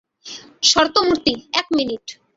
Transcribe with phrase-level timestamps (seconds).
[0.63, 2.05] সত্যমুর্তি, এক মিনিট।